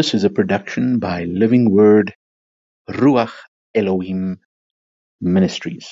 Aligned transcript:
This 0.00 0.14
is 0.14 0.24
a 0.24 0.30
production 0.30 0.98
by 0.98 1.24
Living 1.24 1.70
Word 1.70 2.14
Ruach 2.88 3.34
Elohim 3.74 4.40
Ministries. 5.20 5.90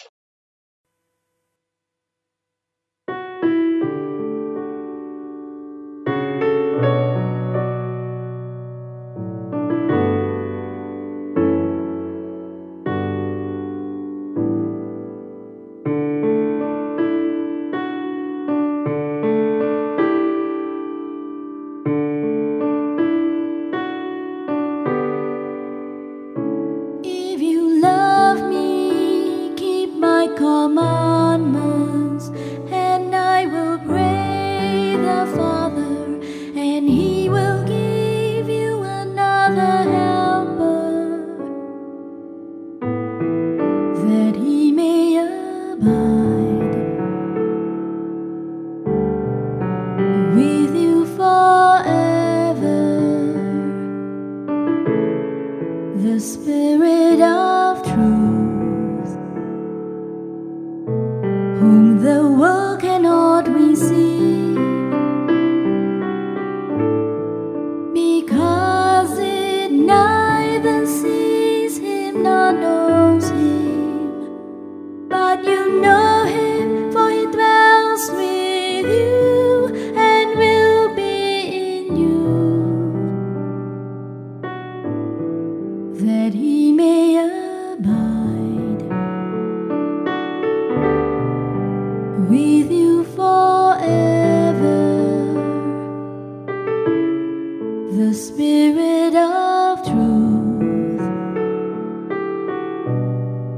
Commandments, 30.68 31.67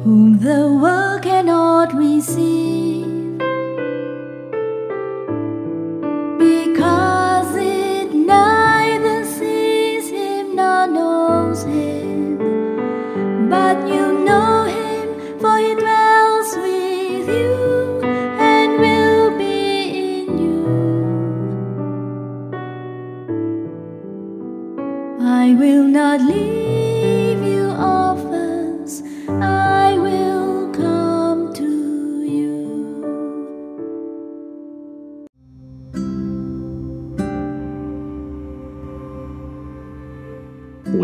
whom 0.05 0.39
the 0.39 0.73
world 0.73 1.23
cannot 1.23 1.95
receive. 1.95 3.10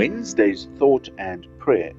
Wednesday's 0.06 0.69
Thought 0.78 1.09
and 1.19 1.49
Prayer, 1.59 1.93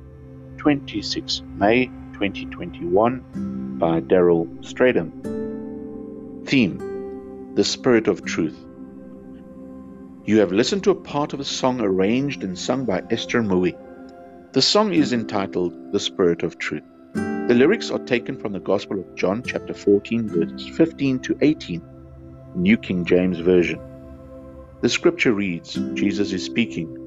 26 0.60 1.42
May 1.58 1.88
2021, 2.14 3.78
by 3.78 4.00
Daryl 4.00 4.48
Stradham. 4.64 5.12
Theme 6.48 7.52
The 7.56 7.66
Spirit 7.66 8.08
of 8.08 8.24
Truth. 8.24 8.58
You 10.24 10.40
have 10.40 10.54
listened 10.54 10.86
to 10.86 10.92
a 10.92 10.96
part 10.96 11.34
of 11.34 11.42
a 11.42 11.44
song 11.44 11.82
arranged 11.82 12.46
and 12.46 12.58
sung 12.58 12.86
by 12.86 13.04
Esther 13.10 13.42
Mui. 13.42 13.76
The 14.54 14.62
song 14.62 14.94
is 14.94 15.12
entitled 15.12 15.92
The 15.92 16.00
Spirit 16.00 16.44
of 16.44 16.58
Truth. 16.58 16.86
The 17.14 17.56
lyrics 17.58 17.92
are 17.92 18.06
taken 18.06 18.40
from 18.40 18.54
the 18.54 18.62
Gospel 18.62 19.02
of 19.02 19.16
John, 19.16 19.44
chapter 19.46 19.74
14, 19.74 20.30
verses 20.30 20.70
15 20.78 21.20
to 21.20 21.38
18, 21.42 21.82
New 22.56 22.78
King 22.78 23.04
James 23.04 23.40
Version. 23.40 23.82
The 24.80 24.88
scripture 24.88 25.34
reads 25.34 25.74
Jesus 25.96 26.32
is 26.32 26.46
speaking. 26.46 27.04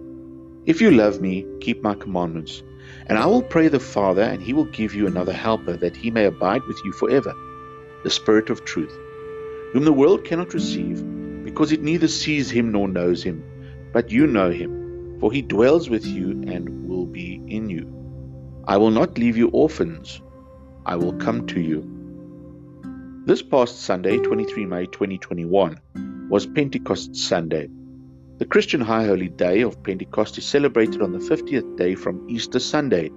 If 0.66 0.80
you 0.80 0.90
love 0.90 1.20
me, 1.20 1.46
keep 1.60 1.82
my 1.82 1.94
commandments. 1.94 2.62
And 3.06 3.16
I 3.16 3.24
will 3.24 3.42
pray 3.42 3.68
the 3.68 3.80
Father, 3.80 4.22
and 4.22 4.42
he 4.42 4.52
will 4.52 4.66
give 4.66 4.94
you 4.94 5.06
another 5.06 5.32
helper, 5.32 5.76
that 5.78 5.96
he 5.96 6.10
may 6.10 6.26
abide 6.26 6.62
with 6.64 6.78
you 6.84 6.92
forever, 6.92 7.34
the 8.04 8.10
Spirit 8.10 8.50
of 8.50 8.64
truth, 8.64 8.94
whom 9.72 9.84
the 9.84 9.92
world 9.92 10.24
cannot 10.24 10.52
receive, 10.52 11.02
because 11.44 11.72
it 11.72 11.82
neither 11.82 12.08
sees 12.08 12.50
him 12.50 12.72
nor 12.72 12.88
knows 12.88 13.22
him. 13.22 13.42
But 13.92 14.10
you 14.10 14.26
know 14.26 14.50
him, 14.50 15.18
for 15.18 15.32
he 15.32 15.40
dwells 15.40 15.88
with 15.88 16.04
you 16.04 16.42
and 16.46 16.88
will 16.88 17.06
be 17.06 17.40
in 17.48 17.70
you. 17.70 17.86
I 18.66 18.76
will 18.76 18.90
not 18.90 19.16
leave 19.16 19.38
you 19.38 19.48
orphans, 19.48 20.20
I 20.84 20.96
will 20.96 21.14
come 21.14 21.46
to 21.48 21.60
you. 21.60 21.86
This 23.24 23.42
past 23.42 23.80
Sunday, 23.80 24.18
23 24.18 24.66
May 24.66 24.86
2021, 24.86 25.80
was 26.28 26.46
Pentecost 26.46 27.16
Sunday. 27.16 27.68
The 28.40 28.46
Christian 28.46 28.80
High 28.80 29.04
Holy 29.04 29.28
Day 29.28 29.60
of 29.60 29.82
Pentecost 29.82 30.38
is 30.38 30.46
celebrated 30.46 31.02
on 31.02 31.12
the 31.12 31.18
50th 31.18 31.76
day 31.76 31.94
from 31.94 32.26
Easter 32.26 32.58
Sunday. 32.58 33.10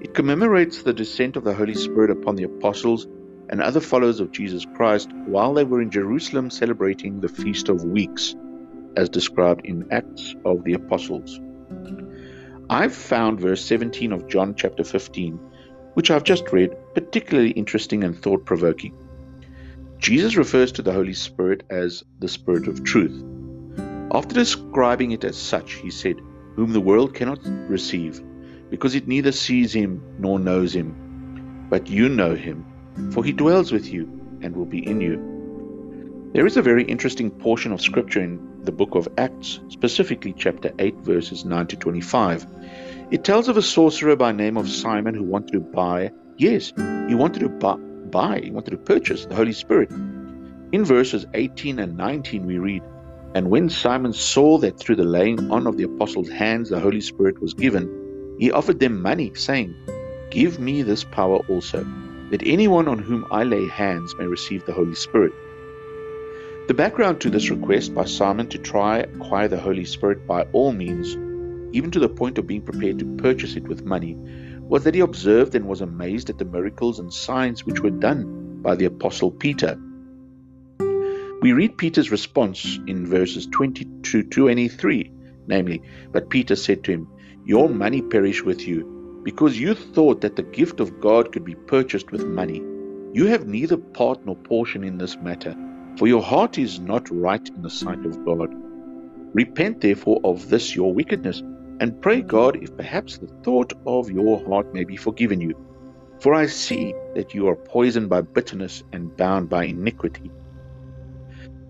It 0.00 0.12
commemorates 0.12 0.82
the 0.82 0.92
descent 0.92 1.36
of 1.36 1.44
the 1.44 1.54
Holy 1.54 1.76
Spirit 1.76 2.10
upon 2.10 2.34
the 2.34 2.42
apostles 2.42 3.06
and 3.48 3.62
other 3.62 3.78
followers 3.78 4.18
of 4.18 4.32
Jesus 4.32 4.66
Christ 4.74 5.08
while 5.26 5.54
they 5.54 5.62
were 5.62 5.80
in 5.80 5.92
Jerusalem 5.92 6.50
celebrating 6.50 7.20
the 7.20 7.28
Feast 7.28 7.68
of 7.68 7.84
Weeks, 7.84 8.34
as 8.96 9.08
described 9.08 9.64
in 9.66 9.86
Acts 9.92 10.34
of 10.44 10.64
the 10.64 10.72
Apostles. 10.72 11.38
I've 12.68 12.92
found 12.92 13.38
verse 13.38 13.64
17 13.64 14.10
of 14.10 14.26
John 14.26 14.56
chapter 14.56 14.82
15, 14.82 15.38
which 15.94 16.10
I've 16.10 16.24
just 16.24 16.50
read, 16.50 16.76
particularly 16.92 17.50
interesting 17.50 18.02
and 18.02 18.20
thought 18.20 18.44
provoking. 18.44 18.98
Jesus 19.98 20.34
refers 20.34 20.72
to 20.72 20.82
the 20.82 20.92
Holy 20.92 21.14
Spirit 21.14 21.62
as 21.70 22.02
the 22.18 22.26
Spirit 22.26 22.66
of 22.66 22.82
truth. 22.82 23.35
After 24.16 24.34
describing 24.34 25.12
it 25.12 25.24
as 25.24 25.36
such, 25.36 25.74
he 25.74 25.90
said, 25.90 26.16
Whom 26.54 26.72
the 26.72 26.80
world 26.80 27.12
cannot 27.12 27.38
receive, 27.68 28.22
because 28.70 28.94
it 28.94 29.06
neither 29.06 29.30
sees 29.30 29.74
him 29.74 30.00
nor 30.18 30.38
knows 30.38 30.74
him. 30.74 31.66
But 31.68 31.90
you 31.90 32.08
know 32.08 32.34
him, 32.34 32.64
for 33.12 33.22
he 33.22 33.32
dwells 33.32 33.72
with 33.72 33.92
you 33.92 34.08
and 34.40 34.56
will 34.56 34.64
be 34.64 34.86
in 34.86 35.02
you. 35.02 36.30
There 36.32 36.46
is 36.46 36.56
a 36.56 36.62
very 36.62 36.84
interesting 36.84 37.30
portion 37.30 37.72
of 37.72 37.82
scripture 37.82 38.22
in 38.22 38.40
the 38.62 38.72
book 38.72 38.94
of 38.94 39.06
Acts, 39.18 39.60
specifically 39.68 40.32
chapter 40.32 40.72
8, 40.78 40.94
verses 41.00 41.44
9 41.44 41.66
to 41.66 41.76
25. 41.76 42.46
It 43.10 43.22
tells 43.22 43.48
of 43.48 43.58
a 43.58 43.62
sorcerer 43.62 44.16
by 44.16 44.32
name 44.32 44.56
of 44.56 44.66
Simon 44.66 45.14
who 45.14 45.24
wanted 45.24 45.52
to 45.52 45.60
buy, 45.60 46.10
yes, 46.38 46.72
he 47.06 47.14
wanted 47.14 47.40
to 47.40 47.50
buy, 47.50 47.76
buy 47.76 48.40
he 48.42 48.50
wanted 48.50 48.70
to 48.70 48.78
purchase 48.78 49.26
the 49.26 49.34
Holy 49.34 49.52
Spirit. 49.52 49.90
In 50.72 50.86
verses 50.86 51.26
18 51.34 51.78
and 51.78 51.98
19, 51.98 52.46
we 52.46 52.56
read, 52.56 52.82
And 53.36 53.50
when 53.50 53.68
Simon 53.68 54.14
saw 54.14 54.56
that 54.60 54.78
through 54.78 54.96
the 54.96 55.04
laying 55.04 55.50
on 55.50 55.66
of 55.66 55.76
the 55.76 55.82
apostles' 55.82 56.30
hands 56.30 56.70
the 56.70 56.80
Holy 56.80 57.02
Spirit 57.02 57.38
was 57.38 57.52
given, 57.52 58.34
he 58.38 58.50
offered 58.50 58.80
them 58.80 59.02
money, 59.02 59.30
saying, 59.34 59.74
Give 60.30 60.58
me 60.58 60.80
this 60.80 61.04
power 61.04 61.40
also, 61.46 61.84
that 62.30 62.42
anyone 62.46 62.88
on 62.88 62.98
whom 62.98 63.26
I 63.30 63.44
lay 63.44 63.68
hands 63.68 64.14
may 64.16 64.24
receive 64.24 64.64
the 64.64 64.72
Holy 64.72 64.94
Spirit. 64.94 65.34
The 66.66 66.72
background 66.72 67.20
to 67.20 67.28
this 67.28 67.50
request 67.50 67.94
by 67.94 68.06
Simon 68.06 68.48
to 68.48 68.58
try 68.58 69.00
acquire 69.00 69.48
the 69.48 69.60
Holy 69.60 69.84
Spirit 69.84 70.26
by 70.26 70.44
all 70.54 70.72
means, 70.72 71.12
even 71.76 71.90
to 71.90 72.00
the 72.00 72.08
point 72.08 72.38
of 72.38 72.46
being 72.46 72.62
prepared 72.62 72.98
to 73.00 73.16
purchase 73.16 73.54
it 73.54 73.68
with 73.68 73.84
money, 73.84 74.16
was 74.62 74.84
that 74.84 74.94
he 74.94 75.02
observed 75.02 75.54
and 75.54 75.68
was 75.68 75.82
amazed 75.82 76.30
at 76.30 76.38
the 76.38 76.46
miracles 76.46 76.98
and 76.98 77.12
signs 77.12 77.66
which 77.66 77.80
were 77.80 77.90
done 77.90 78.62
by 78.62 78.74
the 78.74 78.86
Apostle 78.86 79.30
Peter. 79.30 79.78
We 81.42 81.52
read 81.52 81.76
Peter's 81.76 82.10
response 82.10 82.80
in 82.86 83.06
verses 83.06 83.46
22 83.48 84.22
to 84.22 84.40
23, 84.40 85.12
namely, 85.46 85.82
But 86.10 86.30
Peter 86.30 86.56
said 86.56 86.82
to 86.84 86.92
him, 86.92 87.08
Your 87.44 87.68
money 87.68 88.00
perish 88.00 88.42
with 88.42 88.66
you, 88.66 89.20
because 89.22 89.60
you 89.60 89.74
thought 89.74 90.22
that 90.22 90.36
the 90.36 90.42
gift 90.42 90.80
of 90.80 90.98
God 90.98 91.32
could 91.32 91.44
be 91.44 91.54
purchased 91.54 92.10
with 92.10 92.24
money. 92.24 92.62
You 93.12 93.26
have 93.26 93.46
neither 93.46 93.76
part 93.76 94.24
nor 94.24 94.34
portion 94.34 94.82
in 94.82 94.96
this 94.96 95.18
matter, 95.18 95.54
for 95.98 96.08
your 96.08 96.22
heart 96.22 96.56
is 96.56 96.80
not 96.80 97.10
right 97.10 97.46
in 97.46 97.60
the 97.60 97.70
sight 97.70 98.04
of 98.06 98.24
God. 98.24 98.48
Repent 99.34 99.82
therefore 99.82 100.20
of 100.24 100.48
this 100.48 100.74
your 100.74 100.94
wickedness, 100.94 101.42
and 101.80 102.00
pray 102.00 102.22
God 102.22 102.56
if 102.62 102.74
perhaps 102.78 103.18
the 103.18 103.28
thought 103.44 103.74
of 103.86 104.10
your 104.10 104.42
heart 104.48 104.72
may 104.72 104.84
be 104.84 104.96
forgiven 104.96 105.42
you. 105.42 105.54
For 106.20 106.32
I 106.32 106.46
see 106.46 106.94
that 107.14 107.34
you 107.34 107.46
are 107.48 107.56
poisoned 107.56 108.08
by 108.08 108.22
bitterness 108.22 108.82
and 108.92 109.14
bound 109.14 109.50
by 109.50 109.64
iniquity. 109.64 110.30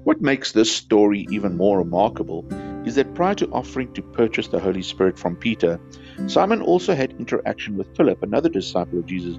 What 0.06 0.23
makes 0.23 0.53
this 0.53 0.70
story 0.70 1.26
even 1.31 1.56
more 1.56 1.79
remarkable 1.79 2.47
is 2.87 2.94
that 2.94 3.17
prior 3.17 3.35
to 3.35 3.50
offering 3.50 3.93
to 3.94 4.03
purchase 4.03 4.47
the 4.47 4.61
Holy 4.61 4.81
Spirit 4.81 5.19
from 5.19 5.35
Peter, 5.35 5.81
Simon 6.29 6.62
also 6.62 6.94
had 6.94 7.17
interaction 7.19 7.76
with 7.76 7.97
Philip, 7.97 8.23
another 8.23 8.49
disciple 8.49 9.00
of 9.00 9.06
Jesus. 9.06 9.37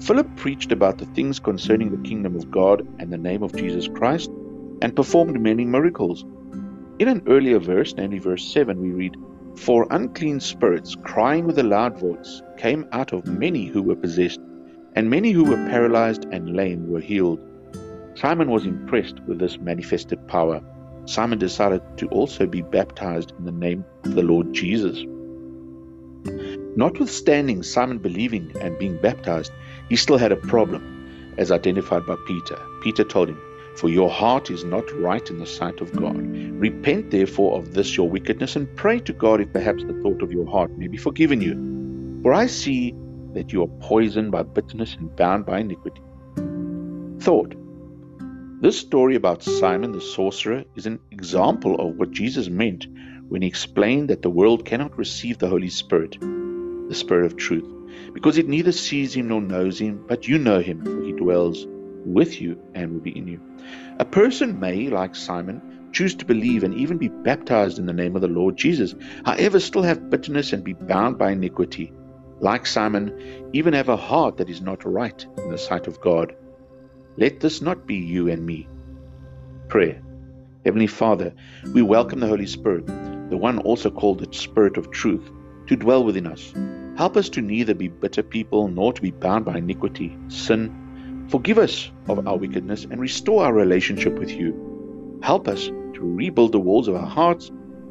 Philip 0.00 0.34
preached 0.36 0.72
about 0.72 0.96
the 0.96 1.04
things 1.04 1.38
concerning 1.38 1.90
the 1.90 2.08
kingdom 2.08 2.34
of 2.34 2.50
God 2.50 2.88
and 2.98 3.12
the 3.12 3.18
name 3.18 3.42
of 3.42 3.54
Jesus 3.54 3.88
Christ 3.88 4.30
and 4.80 4.96
performed 4.96 5.38
many 5.38 5.66
miracles. 5.66 6.24
In 6.98 7.08
an 7.08 7.22
earlier 7.26 7.58
verse, 7.58 7.92
namely 7.94 8.20
verse 8.20 8.50
7, 8.54 8.80
we 8.80 8.92
read, 8.92 9.18
For 9.58 9.86
unclean 9.90 10.40
spirits, 10.40 10.96
crying 11.02 11.44
with 11.44 11.58
a 11.58 11.62
loud 11.62 12.00
voice, 12.00 12.40
came 12.56 12.88
out 12.92 13.12
of 13.12 13.26
many 13.26 13.66
who 13.66 13.82
were 13.82 13.96
possessed, 13.96 14.40
and 14.94 15.10
many 15.10 15.32
who 15.32 15.44
were 15.44 15.68
paralyzed 15.68 16.24
and 16.32 16.56
lame 16.56 16.88
were 16.88 17.00
healed. 17.00 17.46
Simon 18.20 18.50
was 18.50 18.66
impressed 18.66 19.18
with 19.20 19.38
this 19.38 19.58
manifested 19.58 20.28
power. 20.28 20.60
Simon 21.06 21.38
decided 21.38 21.80
to 21.96 22.06
also 22.08 22.46
be 22.46 22.60
baptized 22.60 23.32
in 23.38 23.46
the 23.46 23.52
name 23.66 23.82
of 24.04 24.14
the 24.14 24.22
Lord 24.22 24.52
Jesus. 24.52 25.02
Notwithstanding 26.76 27.62
Simon 27.62 27.96
believing 27.96 28.52
and 28.60 28.78
being 28.78 29.00
baptized, 29.00 29.50
he 29.88 29.96
still 29.96 30.18
had 30.18 30.32
a 30.32 30.36
problem, 30.36 31.34
as 31.38 31.50
identified 31.50 32.04
by 32.04 32.16
Peter. 32.26 32.58
Peter 32.82 33.04
told 33.04 33.30
him, 33.30 33.40
For 33.76 33.88
your 33.88 34.10
heart 34.10 34.50
is 34.50 34.64
not 34.64 34.84
right 35.00 35.26
in 35.30 35.38
the 35.38 35.46
sight 35.46 35.80
of 35.80 35.90
God. 35.96 36.18
Repent 36.18 37.10
therefore 37.10 37.58
of 37.58 37.72
this 37.72 37.96
your 37.96 38.10
wickedness, 38.10 38.54
and 38.54 38.76
pray 38.76 39.00
to 39.00 39.14
God 39.14 39.40
if 39.40 39.50
perhaps 39.50 39.82
the 39.82 39.98
thought 40.02 40.20
of 40.20 40.30
your 40.30 40.46
heart 40.46 40.76
may 40.76 40.88
be 40.88 40.98
forgiven 40.98 41.40
you. 41.40 41.54
For 42.22 42.34
I 42.34 42.48
see 42.48 42.94
that 43.32 43.50
you 43.50 43.62
are 43.62 43.78
poisoned 43.80 44.30
by 44.30 44.42
bitterness 44.42 44.94
and 44.94 45.16
bound 45.16 45.46
by 45.46 45.60
iniquity. 45.60 46.02
Thought 47.20 47.54
this 48.60 48.78
story 48.78 49.14
about 49.14 49.42
Simon 49.42 49.92
the 49.92 50.02
sorcerer 50.02 50.64
is 50.76 50.84
an 50.84 51.00
example 51.10 51.80
of 51.80 51.96
what 51.96 52.10
Jesus 52.10 52.50
meant 52.50 52.86
when 53.28 53.40
he 53.40 53.48
explained 53.48 54.10
that 54.10 54.20
the 54.20 54.28
world 54.28 54.66
cannot 54.66 54.98
receive 54.98 55.38
the 55.38 55.48
Holy 55.48 55.70
Spirit, 55.70 56.20
the 56.20 56.94
Spirit 56.94 57.24
of 57.24 57.38
truth, 57.38 57.64
because 58.12 58.36
it 58.36 58.48
neither 58.48 58.72
sees 58.72 59.14
him 59.16 59.28
nor 59.28 59.40
knows 59.40 59.80
him, 59.80 60.04
but 60.06 60.28
you 60.28 60.36
know 60.36 60.60
him, 60.60 60.84
for 60.84 61.02
he 61.02 61.12
dwells 61.12 61.66
with 62.04 62.38
you 62.38 62.60
and 62.74 62.92
will 62.92 63.00
be 63.00 63.16
in 63.16 63.26
you. 63.26 63.40
A 63.98 64.04
person 64.04 64.60
may, 64.60 64.88
like 64.88 65.16
Simon, 65.16 65.88
choose 65.92 66.14
to 66.16 66.26
believe 66.26 66.62
and 66.62 66.74
even 66.74 66.98
be 66.98 67.08
baptized 67.08 67.78
in 67.78 67.86
the 67.86 67.94
name 67.94 68.14
of 68.14 68.20
the 68.20 68.28
Lord 68.28 68.58
Jesus, 68.58 68.94
however, 69.24 69.58
still 69.58 69.82
have 69.82 70.10
bitterness 70.10 70.52
and 70.52 70.62
be 70.62 70.74
bound 70.74 71.16
by 71.16 71.30
iniquity. 71.30 71.94
Like 72.40 72.66
Simon, 72.66 73.50
even 73.54 73.72
have 73.72 73.88
a 73.88 73.96
heart 73.96 74.36
that 74.36 74.50
is 74.50 74.60
not 74.60 74.84
right 74.84 75.26
in 75.38 75.50
the 75.50 75.58
sight 75.58 75.86
of 75.86 75.98
God. 76.02 76.34
Let 77.16 77.40
this 77.40 77.60
not 77.60 77.86
be 77.86 77.96
you 77.96 78.28
and 78.28 78.46
me. 78.46 78.68
Prayer. 79.68 80.00
Heavenly 80.64 80.86
Father, 80.86 81.34
we 81.72 81.82
welcome 81.82 82.20
the 82.20 82.26
Holy 82.26 82.46
Spirit, 82.46 82.86
the 83.30 83.36
one 83.36 83.58
also 83.58 83.90
called 83.90 84.20
the 84.20 84.32
Spirit 84.32 84.76
of 84.76 84.90
Truth, 84.90 85.30
to 85.66 85.76
dwell 85.76 86.04
within 86.04 86.26
us. 86.26 86.52
Help 86.96 87.16
us 87.16 87.28
to 87.30 87.40
neither 87.40 87.74
be 87.74 87.88
bitter 87.88 88.22
people 88.22 88.68
nor 88.68 88.92
to 88.92 89.02
be 89.02 89.10
bound 89.10 89.44
by 89.44 89.56
iniquity, 89.56 90.16
sin. 90.28 91.26
Forgive 91.30 91.58
us 91.58 91.90
of 92.08 92.26
our 92.26 92.36
wickedness 92.36 92.84
and 92.84 93.00
restore 93.00 93.44
our 93.44 93.52
relationship 93.52 94.18
with 94.18 94.30
you. 94.30 95.18
Help 95.22 95.48
us 95.48 95.66
to 95.66 96.00
rebuild 96.00 96.52
the 96.52 96.60
walls 96.60 96.88
of 96.88 96.94
our 96.94 97.06
hearts 97.06 97.50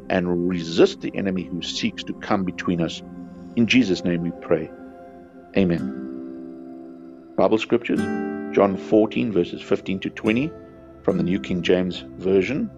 and 0.10 0.48
resist 0.48 1.02
the 1.02 1.16
enemy 1.16 1.44
who 1.44 1.62
seeks 1.62 2.04
to 2.04 2.14
come 2.14 2.44
between 2.44 2.82
us. 2.82 3.02
In 3.56 3.68
Jesus' 3.68 4.04
name 4.04 4.22
we 4.22 4.32
pray. 4.42 4.70
Amen. 5.58 5.96
Bible 7.36 7.58
Scriptures 7.58 8.02
John 8.52 8.78
14, 8.78 9.32
verses 9.32 9.62
15 9.62 10.00
to 10.00 10.10
20 10.10 10.52
from 11.04 11.18
the 11.18 11.24
New 11.24 11.40
King 11.40 11.62
James 11.62 12.04
Version, 12.18 12.70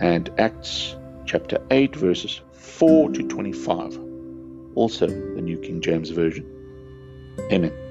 and 0.00 0.30
Acts 0.38 0.96
chapter 1.26 1.58
8, 1.70 1.94
verses 1.96 2.40
4 2.52 3.10
to 3.10 3.28
25, 3.28 3.98
also 4.74 5.06
the 5.06 5.42
New 5.42 5.58
King 5.58 5.80
James 5.80 6.10
Version. 6.10 6.46
Amen. 7.52 7.89